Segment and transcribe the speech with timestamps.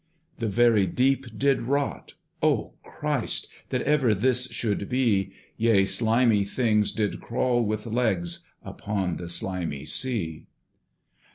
[0.39, 3.47] The very deep did rot: O Christ!
[3.69, 5.31] That ever this should be!
[5.57, 10.47] Yea, slimy things did crawl with legs Upon the slimy sea.